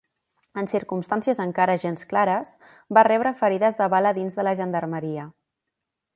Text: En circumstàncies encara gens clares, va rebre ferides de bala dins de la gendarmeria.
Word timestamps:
En 0.59 0.67
circumstàncies 0.69 1.41
encara 1.45 1.75
gens 1.83 2.07
clares, 2.13 2.55
va 2.99 3.05
rebre 3.09 3.35
ferides 3.43 3.79
de 3.83 3.91
bala 3.97 4.15
dins 4.21 4.41
de 4.41 4.49
la 4.49 4.57
gendarmeria. 4.63 5.29